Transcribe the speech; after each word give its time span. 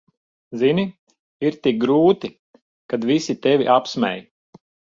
Zini, 0.61 0.85
ir 1.49 1.59
tik 1.67 1.77
grūti, 1.85 2.33
kad 2.93 3.07
visi 3.13 3.39
tevi 3.47 3.71
apsmej. 3.79 4.27